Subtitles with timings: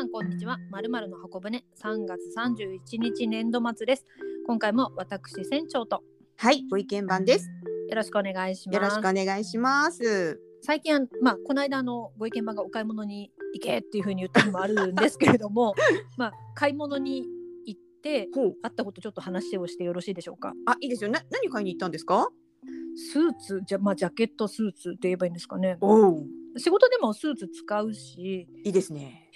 [0.00, 0.56] さんこんにちは。
[0.70, 4.06] まるまるの箱舟3月31日年度末です。
[4.46, 6.02] 今回も私船長と
[6.38, 7.50] はい、ご意見番です。
[7.90, 8.74] よろしくお願いします。
[8.76, 10.40] よろしくお願いします。
[10.62, 15.74] 最近はまあこの間あのご意見番がお買い物に行けっていうふうに言ったのもあるんですけれども、
[16.16, 17.26] まあ買い物に
[17.66, 20.54] 行ってほう、あったことちょっと話をしてよろしいでしょうか？
[20.64, 21.10] あ、いいですよ。
[21.10, 22.30] な、何買いに行ったんですか？
[22.96, 25.76] スーツじゃまあジャケットスーツって言えばいいんですかね。
[25.82, 26.24] おお、
[26.56, 29.28] 仕事でもスーツ使うし、いいですね。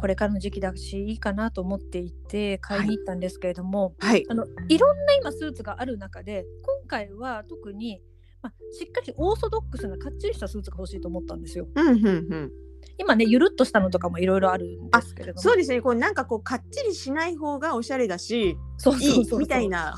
[0.00, 4.24] これからの時期だしいいかなと思っていて買いに行ったんですけれども、はい。
[4.30, 8.00] あのいろんな今スーツがある中で今回は特に、
[8.40, 11.68] まあ、しっかりオーソドックスなかっちりしたスーツが欲しいと思ったんですよ。
[11.74, 12.50] うん、うん、うん。
[12.96, 15.82] 今ねゆるっとしたのとかもいろいろあるんですけれどもそうですね。
[15.82, 18.56] こう、なんかこう、かっちりしない方がおしゃれだし。
[18.78, 19.94] そうそういいみたいな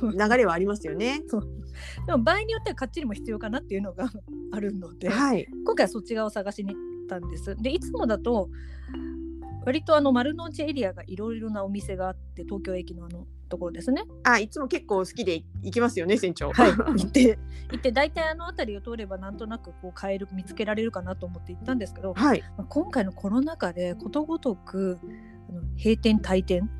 [0.00, 1.22] 流れはありますよね。
[2.06, 4.10] でも場合によってはかっちりも必要かなっていうのが
[4.52, 5.46] あるので、はい。
[5.66, 7.54] 今回はそっち側を探しに行ったんです。
[7.56, 8.48] でいつもだと
[9.64, 14.04] 割とあの丸の内エリアがいろいろなお店があって東京駅のあのところですね。
[14.24, 16.52] あ、いつも結構好きで行きますよね、船長。
[16.52, 17.38] はい、 行って
[17.70, 22.40] 行って大体あの辺りを通ればなんとなくこう買える見つけられるかなと思って行ったんですけど、はい。
[22.56, 24.98] まあ今回のコロナ禍でことごとく
[25.48, 26.70] あの閉店退店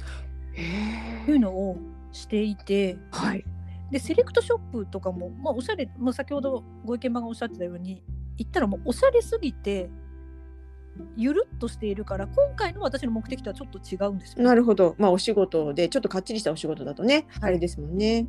[0.55, 1.77] へというのを
[2.11, 3.45] していてはい。
[3.91, 8.03] でセレクトショップとかも、まあ、おしゃれ、まあ、先ほどご意見番がおっしゃってたように
[8.39, 9.91] 行ったらもうおしゃれすぎて
[11.17, 14.45] ゆるっとしているから今回の私の目的とはちょっと違うんですよ。
[14.45, 14.95] なるほど。
[14.99, 18.27] まあ、お仕事で、ちょっとかっちりしたお仕事だとね、はいあれですもんね。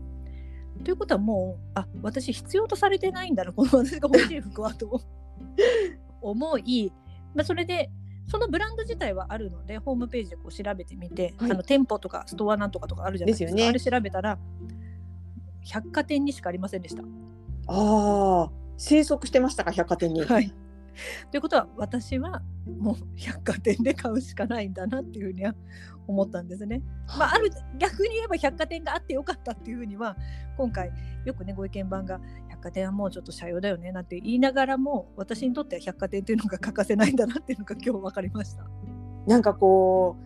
[0.84, 5.02] ということはもうあ私必要とされてないんだな この私が欲しい服はと
[6.22, 6.92] 思い、
[7.36, 7.92] まあ、それで
[8.28, 14.40] そのブランド自体はあるのでホームページでこう調べてみて、はいあの店舗とかストアなんとかとかあるじゃないですかねあれ調べたら
[15.62, 17.04] 百貨店にしかありませんでした。
[17.68, 20.22] ああ、生息してましたか、百貨店に。
[20.22, 20.54] はい、
[21.32, 22.42] ということは私は
[22.80, 25.54] もう百貨店で買うしかないんだなっていうふうには
[26.08, 26.82] 思ったんですね。
[27.18, 30.16] まあ、ある逆に言えば百貨店があってよかったっていうふうには
[30.58, 30.92] 今回
[31.26, 38.66] よくねご意見番が百貨店はもうちょっと社用だよねなんて言いながらも私にとっては百貨店っていうのが欠かせないんだなっていうのが今日分かりました。
[39.28, 40.18] なんかこ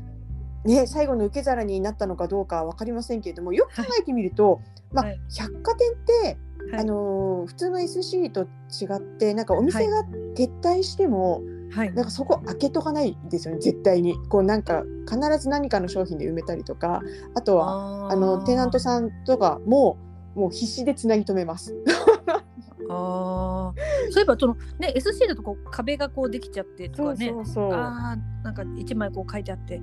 [0.65, 4.61] うね最後の受け皿になったのかどうかは分かりませんけれどもよく考えてみると、
[4.91, 6.37] まあ、はい百貨店って、
[6.71, 6.81] はい。
[6.81, 10.03] あのー普通の SC と違ってなんかお店が
[10.35, 11.41] 撤退しても、
[11.71, 11.93] はい。
[11.93, 14.15] なんかそこ開けとかないですよね絶対に。
[14.29, 17.01] こうなんか必ず何かの商品で埋めたりとか
[17.35, 19.97] あとはああのテナントんさんとかも
[20.35, 21.75] もう必死でつなぎ止めます。
[22.89, 24.11] あー。
[24.11, 27.29] そういえばそのね SC だとこう壁がこうできちゃってとかね。
[27.29, 29.77] そうそうあーなんか一枚こう書いてあって。
[29.77, 29.81] う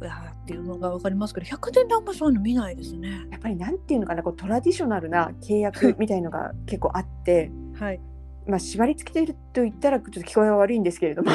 [0.00, 3.26] わーっていうのが分かりますけど百貨店であんまそういうの見ないですね。
[3.30, 7.50] やっぱりなんていうのかなこうトラディショナルな契約みたいのが結構あって。
[7.78, 8.00] はい、
[8.46, 11.30] まあ、縛り付けていると言ったらちょっと聞こえは悪いんですけれども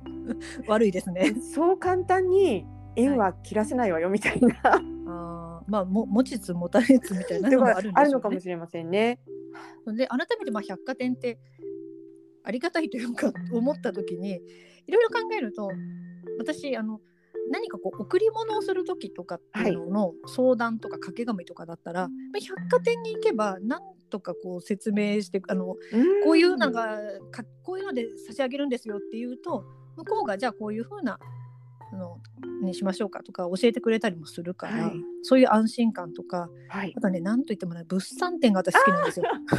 [0.66, 1.34] 悪いですね。
[1.54, 2.64] そう簡単に
[2.96, 4.54] 縁は切らせないわよみたいな、
[5.06, 7.92] あーまあも持ちつ持たれつみたいなのもあるね。
[7.96, 9.18] あるのかもしれませんね。
[9.86, 11.38] で改めてまあ百貨店って
[12.44, 14.40] ありがたいというか思った時に
[14.86, 15.70] いろいろ考えると
[16.38, 17.00] 私あの
[17.50, 25.76] 何かこう贈り物をする時とかっていうのの相談とか掛け紙とかだったら、まあ百貨店に行けば何とかこう説明してあの
[26.24, 26.98] こういうのが
[27.30, 29.64] かこういうので差し上げるんですよっていうと
[29.96, 31.18] 向こうがじゃあこういう風な
[31.92, 32.18] あの
[32.62, 34.92] にしましょうかとか教えてくれたりもするから、はい。
[35.22, 36.94] そういう安心感とかはい。
[36.96, 39.26] あとね何といってもね物産展が私好きなんですよ。
[39.50, 39.58] 好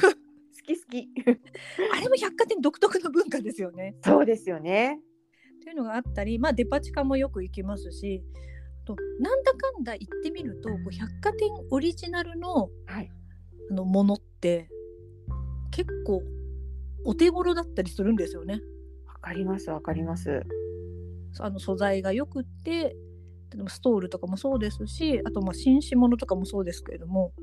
[0.65, 1.09] き好き。
[1.93, 3.95] あれも百貨店独特の文化ですよね。
[4.03, 4.99] そうですよね。
[5.65, 8.23] というのがあったり、まあ、デパ地下もよく行きますし
[8.83, 13.11] あとなんだかんだ行ってみるとこう百貨店オリジナルのはい
[13.71, 14.69] あのものって
[15.71, 16.21] 結構
[17.03, 18.61] お手頃だったりするんですよね。
[19.07, 20.43] わかりますわかります。
[21.39, 22.95] あの素材がよくって
[23.51, 27.33] 例えばストールとかもそうですしあとまあ紳士物とかもそうですけれども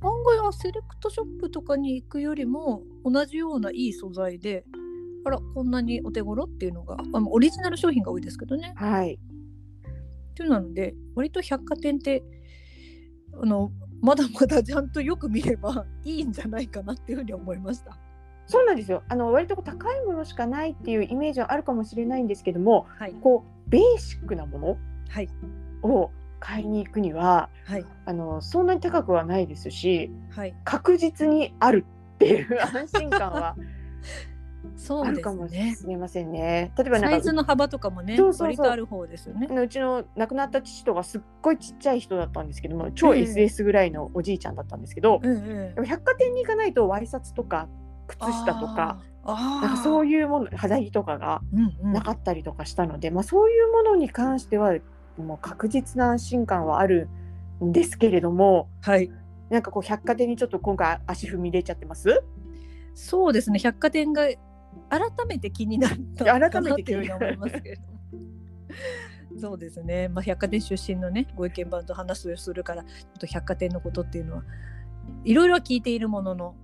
[0.00, 4.64] 案外はセレクトショップとかに行くよりも同じようないい素材で
[5.24, 8.72] あらこんなにお手頃っていうのが、まあ、オリジナル商品が多いですけどね。
[8.76, 9.14] はい。
[9.14, 12.22] っていうのなので割と百貨店って
[13.40, 13.70] あの
[14.00, 17.98] まだまだちゃんとよく見れば いいんじゃないかなっていうふうに思いました。
[18.46, 19.02] そうなんですよ。
[19.08, 24.78] あの割と高いものしかないっていうイメージはあるかもしれないんですけども、はい、こうベーシックなもの
[25.08, 25.28] はい、
[25.82, 26.10] を
[26.40, 31.84] 買いに行くにははい、あのそんなに高くはないですし、はい、確実にある
[32.14, 33.56] っていう安心感は
[34.76, 35.74] そうであるかもすね。
[35.74, 36.72] しれませんね。
[36.78, 38.66] 例えばサイズの幅とかもねそうそうそう。
[38.66, 39.46] ある方ですよね。
[39.46, 45.84] うちの亡くなった父とかすっごいちっちゃい人だったんですけども超ええ SS ぐらいのおじいちゃんだったんですけど、うんうん。
[45.84, 47.68] 百貨店に行かないとワイシャツとか
[48.06, 51.92] 靴下とかなんかそういうもの肌着とかがうんうん。
[51.92, 54.74] なかったりとかしたので、まあ、そういうものに関しては
[55.18, 57.08] もう確実な安心感はある
[57.62, 59.10] んですけれどもはい。
[59.50, 62.22] なんかこう百貨店にちょっと今回足踏み入れちゃってます？
[62.94, 63.58] そうですね。
[63.58, 64.26] 百貨店が
[64.98, 67.88] 改めて気になったかな改めてっていうふうに思いますけれども。
[69.40, 74.44] そうですね、まあ、百貨店出身のねご意見番と話をするからちょっと百貨店のことっていうのは
[75.24, 76.54] いろいろは聞いているものの。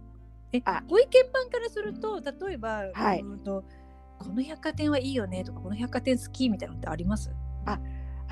[0.52, 0.82] えあ。
[0.86, 3.20] ご意見番からすると例えば、はい。
[3.20, 3.64] うんと
[4.19, 7.31] この百貨店はいいよねとかこの百貨店好きみたいなのってあります？
[7.64, 7.78] あ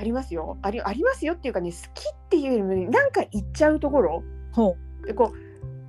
[0.03, 0.59] りますよ。
[0.63, 4.23] ありありますよっていうかね好きっていうよりもなんか行っちゃうところ。
[4.53, 4.77] ほ
[5.07, 5.33] でこ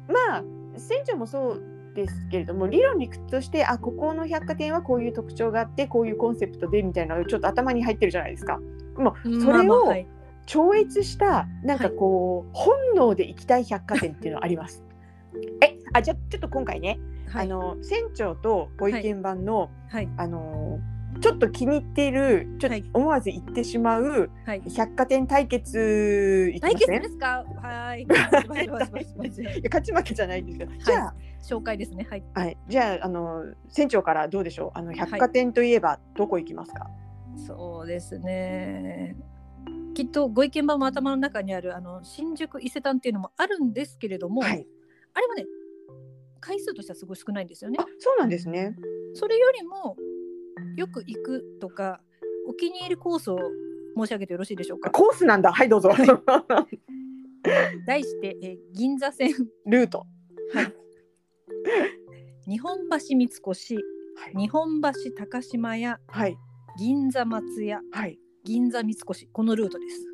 [0.07, 0.43] うまあ
[0.77, 1.61] 船長もそう
[1.97, 8.59] ですけれども理論理屈としてあここの百貨店はこういう特徴があってこういうコンセプトでみたいなのがちょっと頭に入ってるじゃないですか。
[8.95, 9.93] もううそれを
[10.45, 14.83] 超越したなんかこう、本能で行きたい百貨店っていうのはあります。
[15.61, 17.45] えあじゃあちょっと今回ね、はい。
[17.47, 20.07] あの船長とご意見番の、はい。
[20.17, 20.79] あの
[21.19, 22.83] ちょっと気に入っているちょっはい。
[22.83, 24.61] と思わず行ってしまうはい。
[24.69, 27.43] 百貨店対決いきま対せん、決ですか？
[27.61, 28.05] はい。
[28.05, 31.15] 勝ち負けじゃないんですけど、じゃあ
[31.47, 34.77] 紹介ですねはいはい、じゃあ、あの船長からどうでしょう？
[34.77, 36.87] あの百貨店といえば、どこ行きますか？
[37.47, 39.15] そうですね。
[39.93, 44.67] きっとご意見番も頭の中にあるあの新宿伊勢丹っていうのもあるんですけれども、はい。
[45.13, 45.45] あれはね
[46.39, 48.75] 回数としてはすごい少ないんですよねあ。、そうなんですね。
[49.13, 49.95] それよりも
[50.75, 52.01] よく行くとか
[52.47, 53.39] お気に入りコースを
[53.97, 54.91] 申し上げてよろしいでしょうか？
[54.91, 55.51] コースなんだ。
[55.51, 55.89] はい、どうぞ。
[57.87, 59.31] 題して、えー銀座線
[59.65, 60.05] ルート。
[62.47, 63.81] 日本橋三越は
[64.31, 64.35] い。
[64.35, 66.37] 日本橋高島屋はい。
[66.77, 68.19] 銀座松屋はい。
[68.43, 70.07] 銀座三越このルートです。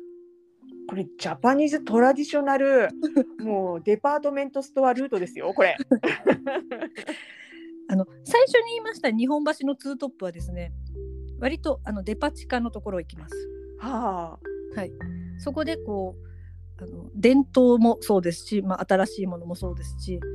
[0.88, 2.88] これジャパニーズトラディショナル。
[3.40, 5.52] もうデパートメントストアルートですよ。
[5.54, 5.76] これ。
[7.88, 10.72] あの最初に言いました日本橋のツートップはですね
[11.38, 13.34] 割とあのデパ地下のところ行きます。
[13.78, 14.54] はあ。
[15.38, 20.26] そこでこうあの伝統もそうですし、まあ、新しいものもそうですしあ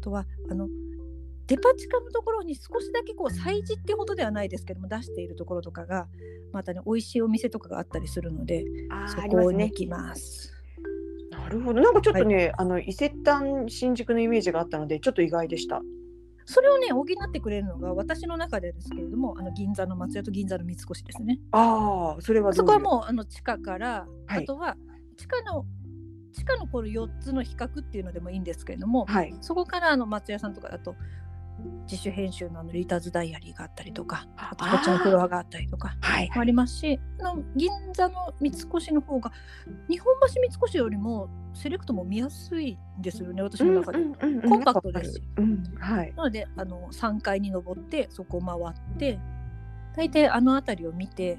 [0.00, 0.68] とはあの
[1.46, 6.06] デパ地下のところに少しだけこう催事っていうほどではないですけども出しているところとかが
[6.52, 9.74] またね美味しいお店とかがあったりするのであそこに行。
[9.74, 10.52] きます。
[11.30, 11.80] なるほど。
[11.80, 15.80] なんかちょっとね、あの伊勢丹新宿のイメージがあったので、ちょっと意外でした。
[16.44, 21.38] それをね補ってくれるのが私の中でですけれどもあの銀座の松屋と銀座の三越ですね。
[21.52, 22.66] ああ、それはどそう？
[22.66, 22.78] こは。
[22.78, 24.76] もうあの地下から、はいあとは
[25.16, 25.64] 地下の
[26.32, 29.34] 地下のこの4つの比較っていうのでもいいんですけれども、はい。
[29.40, 30.96] そこからあの松屋さんとかだと
[31.84, 39.32] 自主編集のあのリーターズダイアリーがあったりとかあとこっちのフロアがあったりとかありますしあの銀座の三越の方が
[39.88, 43.98] 日本橋三越よりもセレクトも見やすいんですよね私の中で。
[44.48, 45.22] コンパクトですし。
[45.36, 46.14] うん、はい。
[46.14, 49.18] なのであの3階に登ってそこを回って
[49.96, 51.38] 大体あの辺りを見て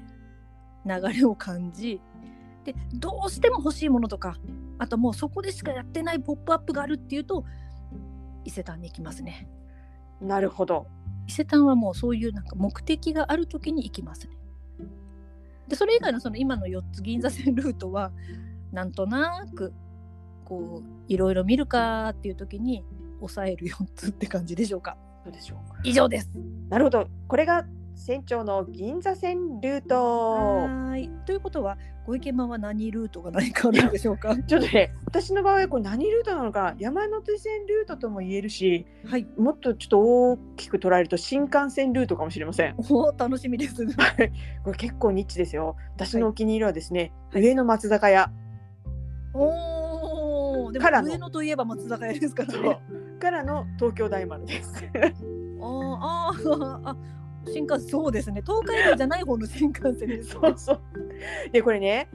[0.84, 2.00] 流れを感じ
[2.64, 4.36] でどうしても欲しいものとか
[4.82, 7.44] あともうそこでしかやってないポップアップがあるっていうと
[8.44, 9.48] 伊勢丹に行きますね。
[10.20, 10.88] なるほど。
[11.28, 14.36] 伊勢丹はもうそういうなんか目的がある時に行きますね。
[15.68, 18.10] でそれ以外のその今の4つ銀座線ルートは
[18.72, 19.72] なんとなく
[20.44, 22.84] こういろいろ見るかっていう時に
[23.20, 24.96] 抑える4つって感じでしょうか。
[25.24, 25.58] どうでしょう。
[25.84, 26.28] 以上です。
[26.68, 27.06] なるほど。
[27.28, 29.94] これが船長の銀座線ルート。
[30.32, 31.10] はーい。
[31.26, 34.34] ということは、ご意見番は何ルートが何かあるんでしょうか？
[34.48, 39.26] ちょっとね、私の場合はこれ何ルートなのか、山手線ルートとも言えるし、はい。
[39.36, 42.74] もっとちょっと大きく捉えると新幹線ルートかもしれません。
[42.78, 43.86] おー楽しみです。
[44.64, 45.76] これ結構ニッチですよ。
[45.94, 48.32] 私のお気に入りはですね、はい上野松坂屋。
[49.34, 50.72] おお。
[50.72, 52.78] でも上野といえば松坂屋ですからね。
[53.20, 54.74] からの東京大丸です。
[55.60, 56.96] あーあーあ。
[57.46, 58.42] 新幹線そうですね。
[58.46, 60.40] 東海道じゃない方の新幹線です、ね。
[60.40, 60.80] そうそう。
[61.52, 62.08] でこれね、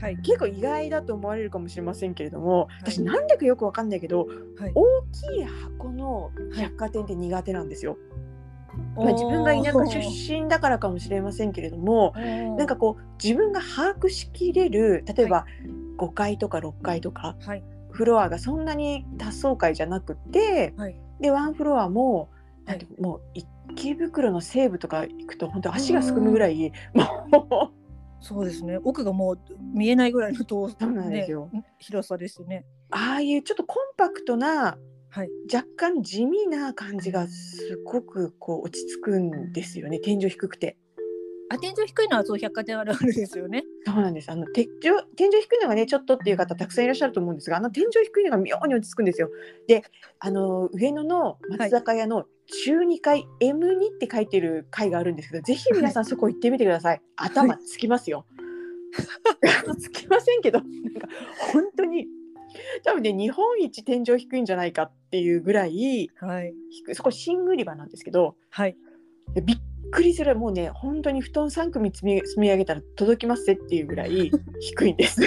[0.00, 0.16] はい。
[0.18, 4.26] 結構意外だと思われるかもしれませんけれども、い私なんだかよくわかんないけど、
[4.58, 4.72] はい。
[4.74, 5.02] 大
[5.36, 7.98] きい箱の百貨店って苦手なんですよ。
[8.96, 15.46] まあ、自分が田舎出身だからかもしれませんけれども身なんかこう自分が把握しきれる例えば
[15.98, 17.64] 5階とか6階とかはい。
[17.90, 21.00] フロアがそんなに多層階じゃなくてはい。
[21.20, 22.28] でワンフロアも
[22.66, 23.22] なはいもう
[23.72, 28.78] 池袋の西部とか行くと本当足がすくむぐらいもうそうですね。
[28.82, 29.38] 奥がもう
[29.74, 32.64] 見えないぐらいの遠そうなんですよね、広さですね。
[32.90, 34.76] ああいうちょっとコンパクトな
[35.10, 35.30] はい。
[35.52, 40.76] 若干地味な感じがすごくこう落ち着くんですよね天井低くて。
[41.50, 43.64] あ天井低いのはそう百貨店あるあるですよね。
[43.86, 44.30] そうなんです。
[44.30, 44.68] あの天井
[45.16, 49.30] 天井低いのがねちょっとっていう方たくさんいらっしゃると思うんですが、あの天井低いのが妙に落ち着くんですよ。
[49.66, 49.82] で、
[50.18, 52.26] あの上野の松坂屋の
[52.64, 57.02] 中2階 M2 って書いてる階があるんですけど、ぜひ皆さんそこ行ってみてください。
[57.16, 58.24] 頭つきますよ。
[59.78, 61.08] つきませんけど、なんか
[61.52, 62.06] 本当に
[62.84, 66.54] 多分ね日本一天井低いんじゃないかっていうぐらいはい。
[66.94, 68.76] そこ寝具売り場なんですけど、はい。
[69.34, 69.58] でびっ
[69.90, 75.20] くりするもうね本当に布団3組積み積み上げたら届きますぜっていうぐらい低いんです。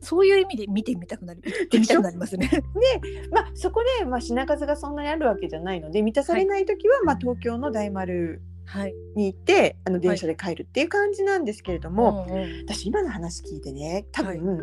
[0.00, 2.50] そういう意味で見てみたくなり行ってみたくなりますね。
[3.30, 8.94] まあそこで、まあ、品数がそんなにあるわけじゃないので満たされない時は、まあ、東京の大丸はい。
[9.16, 14.62] に行ってあの電車で帰るっていう感じなんですけれども、うんうん私今の話聞いてね多分、は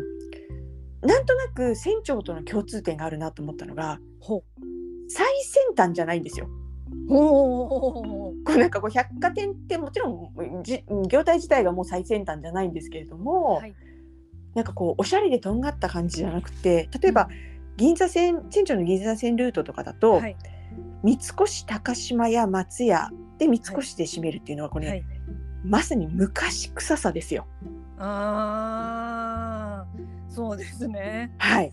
[1.02, 4.42] なんとなく船長との共通点があるなと思ったのがほ
[5.08, 6.48] 最先端じゃないんですよ。
[7.06, 7.08] う。
[7.08, 8.44] ほう。
[8.44, 13.74] こうなんかこう百貨店ってもちろんじ業態自体がもう最先端じゃないんですけれども、はい。
[14.58, 17.28] なんかこうおしゃれでとんがった感じじゃなくて例えば
[17.76, 20.36] 銀座線船長の銀座線ルートとかだと、はい。
[21.04, 25.04] 三越高島屋松屋で三越で締めるっていうのはこれ、はい。
[25.64, 27.46] まさに昔臭さですよ。
[27.98, 29.86] ああ。
[30.28, 31.32] そうですね。
[31.38, 31.72] はい、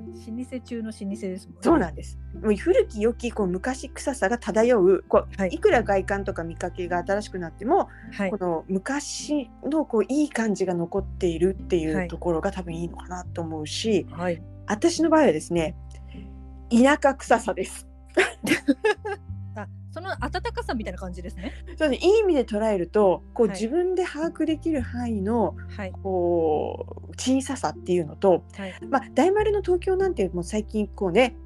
[0.00, 1.60] 老舗中の老舗ですもんね。
[1.62, 2.18] そうなんです。
[2.42, 8.38] もう古き良きこう昔臭さが漂うこう、はいい、くら外観とか見かけが新しくなっても、はいこ。
[8.38, 14.42] の昔のこういい感じが残っているっていはいうところが多分いいのかなと思うし、はい。
[14.66, 15.74] 私の場合はですね
[16.70, 17.86] 田舎臭さです。
[19.54, 21.52] あ、その温かさみたいな感じですね。
[21.76, 25.92] そうね、いい意味で捉えるとこう、はい自分で把握できる範囲のはい。
[26.02, 28.74] こう小ささっていうのと、はい。
[28.88, 31.36] まあ、大丸の東京なんてもう最近こうね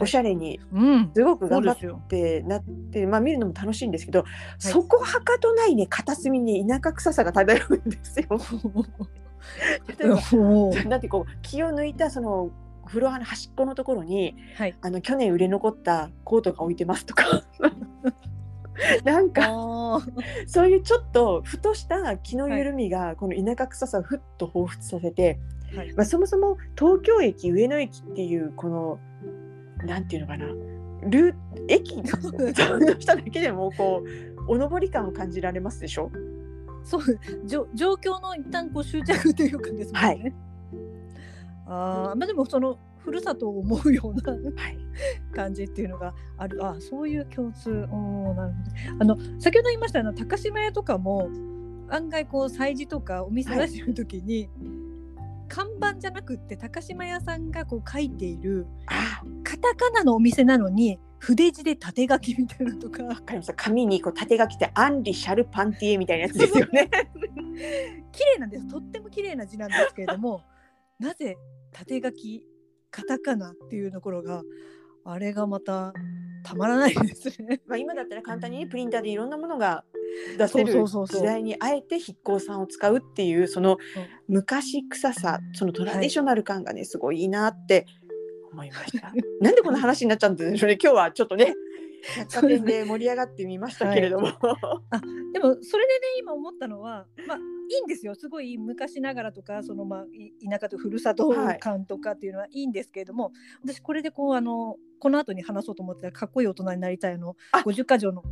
[0.00, 1.10] おしゃれにうん。
[1.14, 2.06] すごく頑張っ。
[2.08, 4.24] てなって、まあ、見るのも楽しいんですけど、
[4.58, 8.26] そこはかとないね片隅に田舎臭さが漂うんですよ。
[9.98, 12.50] 例えば おーなんてこう気を抜いたその
[12.90, 14.74] フロアの端っこのところにはい。
[14.80, 17.24] あの去年売れ残ったコートが置いてますとか
[19.04, 19.42] なんか。
[20.46, 25.38] そういうちょっとふとした気の緩みがこの田舎臭さをふっと彷彿させて、
[25.74, 25.92] はい。
[25.94, 28.98] まあ、そもそも東京駅上野駅っていうこの
[29.84, 30.46] なんていうのかな
[31.02, 31.34] ルー
[31.68, 34.02] 駅 の下だけでもこ
[34.48, 36.10] うお上り感を感じられますでしょ？
[36.82, 37.02] そう、
[37.44, 40.34] じょ状況の一旦こう執着というかですもんね。
[41.70, 44.78] ああ、まあでもそのふるさとを思うようなはい。
[45.34, 46.64] 感じっていうのがある。
[46.64, 47.86] あ、そういう共通。
[47.90, 48.54] おお、なる
[48.98, 49.12] ほど。
[49.12, 51.30] あの先ほど言いましたあの高島屋とかも
[51.88, 54.50] 案外こう催事とかお店出してる時に、
[55.48, 63.02] 看板じゃなくって高島屋さんがこう書いているあカタカナのお店なのに筆字で縦書きみたいなのとか。
[63.56, 66.88] 紙にこう縦書きで「アンリ・シャル・パンティエ」みたいなやつですよね。
[68.12, 70.42] 綺麗なんですとっても綺麗な字なんですけれども
[70.98, 71.36] なぜ
[71.72, 72.44] 縦書き
[72.90, 74.42] カタカナっていうところが
[75.04, 75.92] あれがまた
[76.42, 77.60] たまらないですね。
[77.66, 79.84] まあ今だったら簡単にねプリンターでいろんなものが
[80.38, 83.78] 出せる時代にあえて筆工さんを使うっていうその
[84.28, 87.86] 昔臭さそのトラディショナル感がねすごいいいなって
[88.52, 89.12] 思いました。
[89.40, 90.78] なんでこんな話になっちゃうんでしょうね。
[90.82, 91.54] 今日はちょっとね
[92.16, 94.28] 百貨店で盛り上がってみましたけれども。
[95.32, 97.40] でもそれでね今思ったのはまあい
[97.78, 108.22] いんですよすごい昔ながらとかそのまあい田舎とふるさとはい感とかっていうのはいいんですけれども、私これでこうあのこの後に話そうと思ってたかっこいい大人になりたいのあ50か条の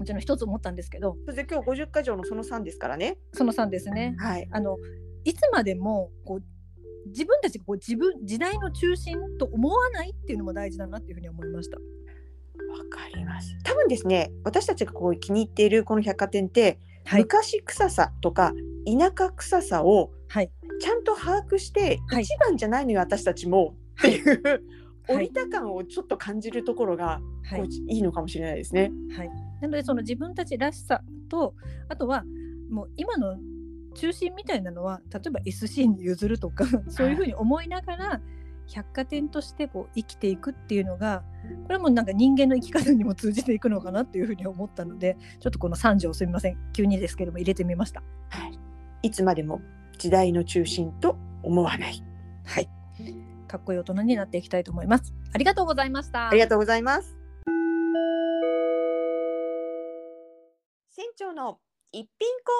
[0.00, 3.18] うちの一つ思ったんですけどそして今日50か条のその3ですからね。
[3.32, 4.14] その3ですね。
[4.18, 4.48] はい。
[4.50, 4.76] あの
[5.24, 6.42] いつまでもこう
[7.08, 11.78] 自分たちがこう自分時代の中心と思わないっていうのも大事だなっていうふうに思いました。
[12.76, 13.56] わかります。
[13.64, 17.22] 多分ですね、私たちがこう気に入っているこの百貨店って、はい。
[17.22, 18.52] 昔臭さとか
[18.86, 20.50] 田舎臭さをはい。
[20.80, 22.22] ちゃんと把握して、はい。
[22.22, 24.42] 一番じゃないのよ私たちもっていう、
[25.08, 25.16] はい。
[25.16, 27.60] 降りた感をちょっと感じるところが、はい。
[27.60, 28.92] こういいのかもしれないですね。
[29.16, 29.30] はい、
[29.60, 31.54] なのでその自分たちらしさと
[31.88, 32.24] あとは
[32.70, 33.36] もう今の
[33.94, 38.20] 中心みたいなのは例えば SC に譲るとかそういうふうに思いながら
[38.68, 41.22] 百貨店としてこう生きていくっていうのが
[41.64, 48.02] これはもうなんか人間の生き方にも通じていくのかなっていうふうに思ったのでちょっとこの3条すみません急にですけども入れてみました。
[48.30, 48.58] はい。
[49.02, 49.60] いつまでも
[49.98, 52.02] 時代の中心と思わない。
[52.44, 52.68] はい
[53.46, 55.14] かっこいい大人になっていきたいと思います。
[55.32, 56.28] ありがとうございました。
[56.28, 57.16] ありがとうございます。
[60.90, 61.60] 船長の
[61.92, 62.52] 一品コ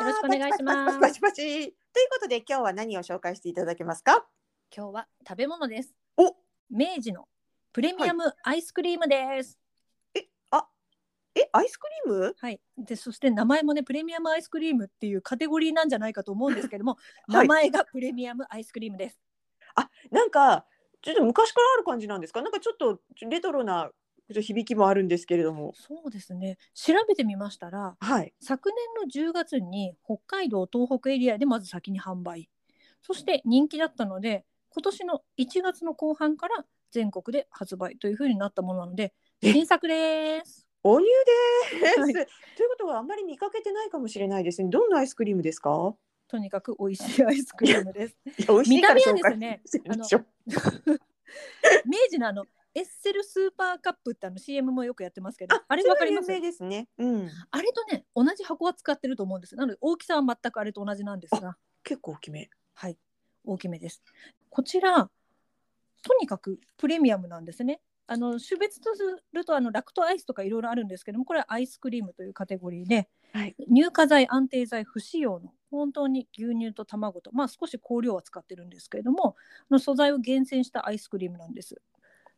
[0.00, 0.08] ーナー。
[0.08, 4.26] よろしくお願いしますパチパチパチパチパチということで今日は何を紹介していただけますか？
[4.74, 5.94] 今日は食べ物です。
[6.16, 6.36] お、
[6.70, 7.26] 明治の
[7.72, 9.58] プレミアムアイスクリームです。
[10.14, 10.66] え、あ、
[11.34, 12.34] えアイスクリーム？
[12.38, 17.48] はい、でそして名前もねプレミアムアイスクリームっていうカテゴリーなんじゃないかと思うんですけども、 はい。
[17.48, 19.18] 名前がプレミアムアイスクリームです。
[19.74, 20.66] あなんか
[21.02, 22.42] ちょっと昔からある感じなんですか？
[22.42, 23.90] なんかちょっとレトロな
[24.28, 25.72] ちょっと響きもあるんですけれども。
[25.74, 26.58] そうですね。
[26.74, 28.34] 調べてみましたらはい。
[28.40, 28.70] 昨
[29.08, 32.50] 年の10月に北海道東北エリアでまず先に販売。
[33.02, 34.44] そして人気だったので
[34.76, 39.50] 今年の1月の後半から全国で発売というふうになったものなのでえ？
[39.50, 40.66] 新作です。
[40.82, 41.06] お乳
[41.80, 42.12] です、はい。
[42.12, 44.68] ということはあんまり見かけてないかもしれないですね。
[44.68, 45.94] どんなアイスクリームですか？
[46.28, 48.18] とにかく美味しいアイスクリームです。
[48.68, 50.20] 見た目はですねしてるでしょ
[51.86, 56.28] 明治のあのエッセルスーパーカップってあの CM もよくやってますけどああれわかります？
[56.28, 56.86] ですね。
[56.98, 57.30] うん。
[57.50, 59.56] あれとね同じ箱は使ってると思うんです。
[59.56, 61.56] なので大きさは全くあれと同じなんですが。
[61.82, 62.50] 結構大きめ。
[62.74, 62.98] はい
[63.46, 64.02] 大きめです。
[64.50, 65.08] こちら
[66.02, 67.80] とにかくプレミアムなんですね。
[68.08, 73.56] あの種別とするとあのラクトアイスとかいろいろあるんですけどもこれはアイスクリームというカテゴリーで、はい。
[73.68, 79.34] 乳化剤安定剤不使用の本当に牛乳と卵とまあ少し香料は使ってるんですけれども
[79.70, 81.80] あの素材を厳選したアイスクリームなんです。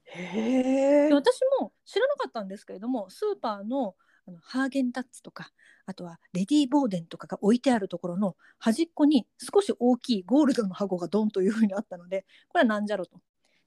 [0.07, 3.95] へ私も知らなかったんですけれどもスーパーの
[4.27, 5.51] あのハーゲンダッツとか
[5.89, 13.23] あとはレディー・ボーデンとかが置いてあるところの端っこに少し大きいゴールドの箱がドンというふうにあったので これはなんじゃろと。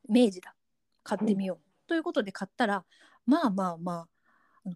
[0.07, 0.55] 明治だ。
[1.03, 2.85] 買ってみよう、ということで買ったら
[3.25, 4.07] まあまあま
[4.67, 4.71] あ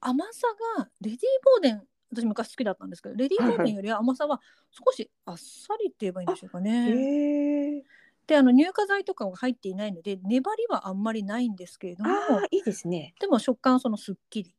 [0.00, 4.40] 甘さがレディー・ボーデン私昔好きだったんですけどレディー・ボーデンよりは甘さは
[4.72, 7.84] 少しあっさりって言えばいいんでしょうかね。
[8.26, 12.10] であの乳化剤とかが入っていないので粘りはあんまりないんですけれども
[12.50, 13.14] いいですね。
[13.20, 14.54] でも食感はそのすっきり。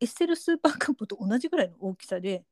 [0.00, 2.44] で、エッセルスーパーカップと同じぐらいの大きさで、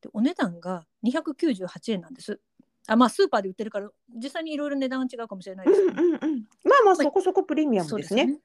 [0.00, 2.40] でお値段が298円なんです。
[2.88, 5.86] あまあスーパーで売ってるから実際にいろいろ値段が違うかもしれないです。
[5.86, 6.44] けど、うんうんうん。
[6.64, 8.26] まあまあそこそこプレミアムですね。
[8.26, 8.40] そう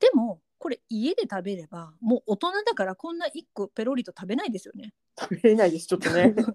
[0.00, 4.94] でもこれ家で食べればもう大人だからこんな1個ペロリと食べないですよね。
[5.18, 6.32] 食べれないですちょっとね。
[6.34, 6.46] とす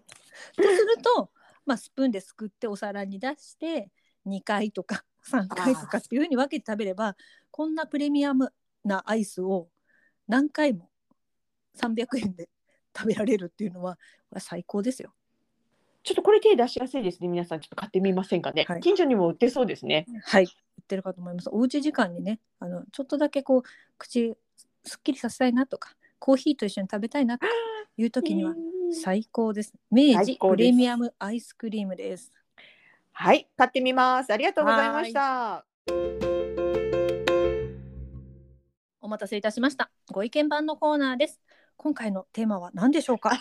[0.63, 1.31] ると、
[1.65, 3.91] まあ、スプーンですくってお皿に出して
[4.25, 7.15] 2回とか 3回とかっていうふうに分けて食べれば
[7.51, 8.51] こんなプレミアム
[8.83, 9.69] なアイスを
[10.27, 10.89] 何回も
[11.79, 12.50] 300円で
[12.96, 13.98] 食べられるっていうのは
[14.38, 15.14] 最高ですよ。
[16.03, 20.50] ちょっとこれ手出しやすいですね皆さんちょっと買ってみませんかね、はい近所にも売ってそうですねはい売っ
[20.86, 21.50] てるかと思います。
[21.51, 23.64] おうち時間にねあのちょっとだけこう
[23.98, 24.36] 口
[24.83, 27.46] すっきりさせたいなとかコーヒーと一緒に食べたいなと
[27.98, 29.74] いう時にはうん最高です。
[29.90, 32.31] 明治プレミアムアイスクリームです。
[33.14, 35.66] はい買ってみますありがとうございました
[39.00, 39.92] お待たせいたしました。
[40.12, 41.42] ご意見番のコーナーです。
[41.83, 43.37] 今回のテーマは何でしょうか？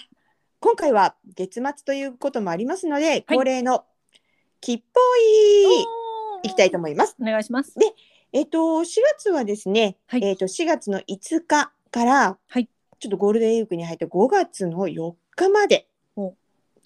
[0.59, 3.85] 今回は月末ということもありますので、恒例の
[4.61, 5.01] きっぽ
[5.77, 5.83] い
[6.43, 7.15] いきたいと思います。
[7.23, 7.77] お願いします。
[8.33, 8.85] えっと4
[9.17, 16.35] 月はですね、はいえっと4月の5日から、はいちょっとゴールデンウィークに入って5月の4日までお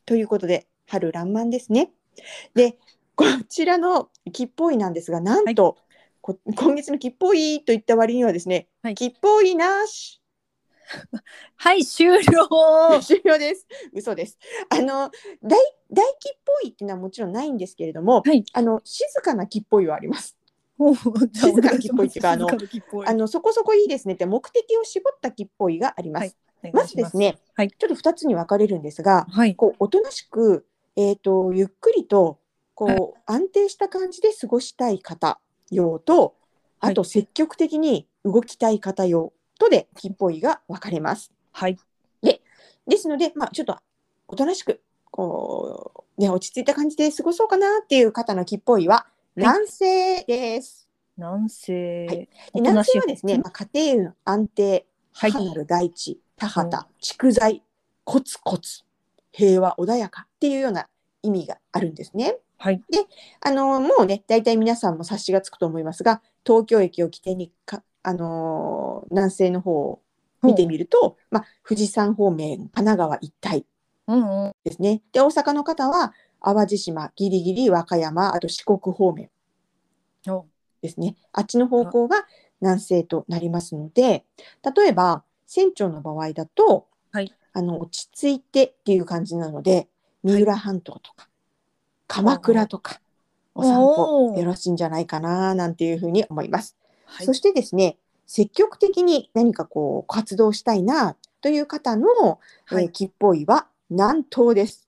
[0.05, 1.91] ということで春爛漫ですね。
[2.55, 2.77] で
[3.15, 5.79] こちらのきっぽいなんですがなんと、
[6.21, 10.21] こ今月のきっぽいといった割にはですね、はいきっぽいなし
[11.57, 12.21] はい、終了。
[13.01, 13.67] 終了です。
[13.93, 14.39] 嘘です。
[14.71, 15.11] あの
[15.43, 15.59] 大
[15.91, 20.37] 大吉っぽいっていうのはもちろんないんですけれども、はいあの静かな吉っぽいはあります。
[21.33, 22.49] 静かな木っぽいっていうかあの
[23.07, 26.37] あのそこそこいいですねって目的を絞った吉っぽいがあります。
[26.63, 29.55] はいまいしずですね、はいちょっと二つに分かれるんですが、はい。
[29.55, 32.39] こうおとなしくえっ、とゆっくりと
[32.75, 36.37] こう、はい安定した感じで過ごしたい方用と、
[36.81, 41.33] あと積極的に動きたい方用とで吉っぽいが分かれます。
[41.53, 41.79] はい。
[42.87, 43.77] ですので、まあ、ちょっと
[44.29, 50.89] おとなしくこう、ね、落ち着いた感じで過ごそうかなっていう方の木っぽいは南西です。
[51.17, 52.07] 南西。
[52.07, 52.29] はい
[52.63, 57.63] はですね、まあ、家庭運安定はい母なる大地田畑蓄財
[58.05, 58.83] コツコツ
[59.33, 60.89] 平和穏やかっていうような
[61.23, 62.37] 意味があるんですね。
[62.59, 62.81] はい。
[63.41, 70.01] あのもうね大体皆さんも察しがつくと思いますが東京駅を起点にか、あのー南西の方を
[70.43, 73.67] 見てみると、まあ、富士山方面神奈川一帯
[74.07, 74.53] うんうん。
[74.65, 75.03] ですね。
[75.13, 79.29] で、大阪の方は淡路島、ギリギリ和歌山、あと四国方面
[80.29, 80.47] お
[80.83, 81.17] ですね。
[81.33, 82.27] あっちの方向が
[82.61, 84.25] 南西となりますので、
[84.77, 89.89] 例えば船長の場合だと、はいあの落ち着いてっていう感じなので、
[90.23, 91.29] 三浦半島とか、
[92.07, 93.01] 鎌倉とか、
[93.55, 96.77] お散歩よろしいんじゃないかななんていうふうに思います。
[97.07, 97.33] はいそ。
[97.33, 102.09] してですね、積極的に何かこう活動したいなという方の、
[102.67, 104.87] はいえー木っぽいは南東です。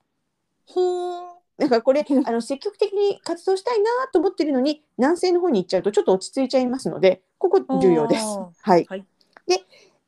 [0.67, 1.29] ほー。
[1.57, 8.23] だからこれうんあの積極的に活動したいなと思ってるのに南西の方に行っちゃうとちょっと落ち着いちゃいますのでここ重要です。
[8.61, 8.85] はい。
[8.89, 9.05] はい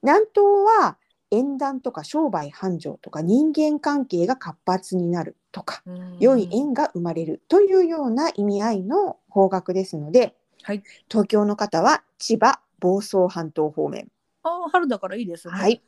[0.03, 0.43] 南東
[0.81, 0.97] は
[1.29, 10.83] 縁談とか商売繁盛とか人間関係が活発になるとかうん良い縁が生まれるというような意味合いの方角ですので、はい。
[11.09, 14.07] 東京の方は千葉房総半島方面、
[14.43, 15.53] あー春だからいいですね。
[15.53, 15.81] はい、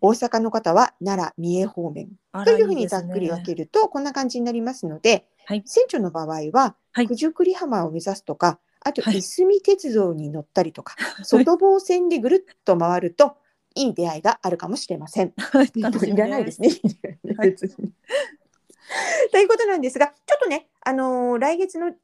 [0.00, 2.08] 大阪の方は奈良三重方面。
[2.44, 5.62] というふうにざっくり分けるとこんな感じになりますので、はい。
[5.64, 7.08] 船長の場合ははい。
[7.08, 9.18] 九十九里浜を目指すとかあとはい。
[9.18, 13.36] いすみ鉄道に乗ったりとか、外房線でぐるっと回ると
[13.74, 15.32] いい出会いがあるかもしれません。
[15.36, 15.72] はい。
[16.16, 16.68] らないですね。
[17.36, 17.56] はい。
[19.32, 21.98] ということなんですが、ちょっとね、あのー来月のけ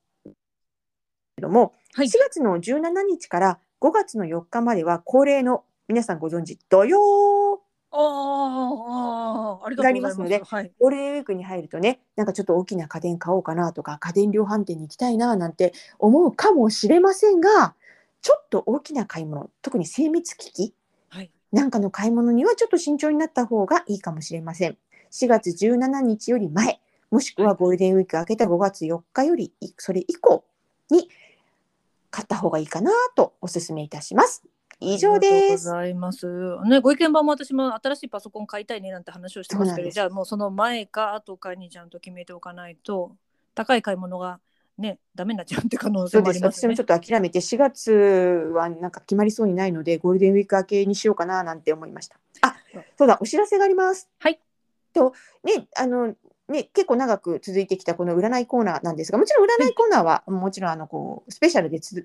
[1.40, 10.20] ども、はい4月の17日から5月の4日までは恒例の皆さんご存知土曜ああありがとうございます。
[10.20, 10.70] のではい。
[10.78, 17.74] ゴールデンウィークに入るとね、なんかちょっと大きな家電買おうかなとか、家電量販店に行きたいななんて思うかもしれませんが、
[18.22, 20.74] ちょっと大きな買い物、特に精密機器
[21.08, 21.30] はい。
[21.52, 24.78] なんかの買い物にはちょっと慎重になった方がいいかもしれません。
[25.10, 30.44] 4月17日より前、もしくはゴールデンウィーク明けた5月4日よりいそれ以降
[30.90, 31.08] に
[32.10, 34.42] 買った方がいいかなとお勧めいたします。
[34.80, 35.68] 以上ありがとうです。
[35.68, 36.56] ございます。
[36.64, 43.16] ね、ご意見番も私も新しいパソコン買いたいねなんて話をしてますけど、じゃあもうその前か後かにちゃんと決めておかないと、
[43.54, 44.40] 高い買い物が
[44.78, 46.20] ね、ダメになっちゃうって可能性。
[46.20, 46.96] もありますね私もちょ。
[46.96, 47.92] っと諦めて4月
[48.54, 52.16] はなんか決まりそうにないのでゴールデンウィーク明けにしようかななんて思いました。
[52.40, 52.56] あ、
[52.96, 54.08] そうだ、お知らせがあります。
[54.18, 54.40] はい。
[54.94, 55.12] と
[55.44, 56.14] ね、あの
[56.50, 62.04] ね、結構長く続いてきたこの占いコーナーなんですが、もちろん占いコーナーはもちろんあのこうスペシャルでつづ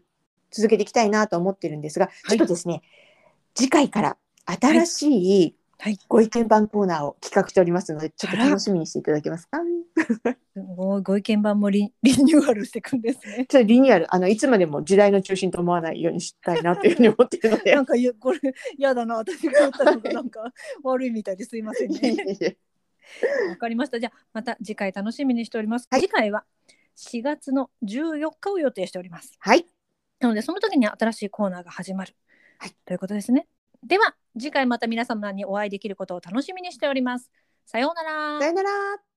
[0.52, 2.82] 続けていきたいなと思ってるんですが、ちょっとですね、
[3.56, 9.60] 次回から新しいはいご意見番コーナーを企画しておりますので、ちょっと楽しみにしていただけますか？
[10.56, 13.46] ご ご意見番もリリニューアルしていくんですね。
[13.50, 17.82] ちょっとリニューアル、あのいつまでも時代の中心と思わないようにしたいなというふうに思っているのでな。
[17.82, 18.40] んかこれ
[18.78, 22.00] やだな私が言ったのがなんか悪いみたいですいませんね。
[22.02, 22.58] えいえ
[23.50, 24.00] わかりました。
[24.00, 25.88] じゃあまた次回楽しみにしております。
[25.90, 26.46] はい次回は
[26.96, 29.36] 4月の14日を予定しております。
[29.40, 29.68] はい。
[30.20, 32.16] なのでその時に新しいコーナーが始まる、
[32.58, 33.48] はいということですね。
[33.84, 37.32] では次回また皆様にお会いできることを楽しみにしております。
[37.66, 38.46] さようならさ。
[38.48, 39.15] よなら。